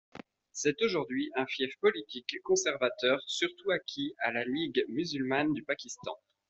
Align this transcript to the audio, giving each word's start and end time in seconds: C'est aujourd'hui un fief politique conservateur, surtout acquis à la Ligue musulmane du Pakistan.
C'est 0.51 0.81
aujourd'hui 0.81 1.29
un 1.35 1.45
fief 1.45 1.77
politique 1.79 2.35
conservateur, 2.43 3.19
surtout 3.27 3.69
acquis 3.69 4.15
à 4.23 4.31
la 4.31 4.43
Ligue 4.45 4.83
musulmane 4.89 5.53
du 5.53 5.61
Pakistan. 5.61 6.15